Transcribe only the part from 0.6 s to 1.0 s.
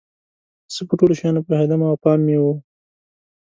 زه په